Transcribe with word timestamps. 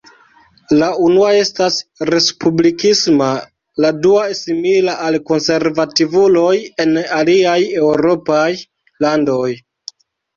La 0.77 0.85
unua 1.07 1.27
estas 1.39 1.75
respublikisma, 2.09 3.27
la 3.85 3.91
dua 4.05 4.23
simila 4.39 4.95
al 5.09 5.17
konservativuloj 5.31 6.55
en 6.85 6.97
aliaj 7.19 7.59
eŭropaj 7.83 8.47
landoj. 9.07 9.47